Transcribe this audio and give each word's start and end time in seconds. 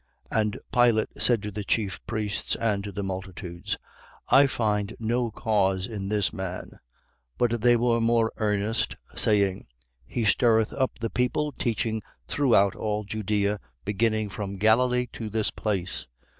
23:4. 0.31 0.41
And 0.41 0.59
Pilate 0.73 1.09
said 1.19 1.43
to 1.43 1.51
the 1.51 1.63
chief 1.63 1.99
priests 2.07 2.55
and 2.55 2.83
to 2.83 2.91
the 2.91 3.03
multitudes: 3.03 3.77
I 4.29 4.47
find 4.47 4.95
no 4.97 5.29
cause 5.29 5.85
in 5.85 6.09
this 6.09 6.33
man. 6.33 6.79
23:5. 7.37 7.37
But 7.37 7.61
they 7.61 7.75
were 7.75 8.01
more 8.01 8.33
earnest, 8.37 8.95
saying: 9.15 9.67
He 10.07 10.25
stirreth 10.25 10.73
up 10.73 10.97
the 10.97 11.11
people, 11.11 11.51
teaching 11.51 12.01
throughout 12.25 12.75
all 12.75 13.03
Judea, 13.03 13.59
beginning 13.85 14.29
from 14.29 14.55
Galilee 14.57 15.05
to 15.13 15.29
this 15.29 15.51
place. 15.51 16.07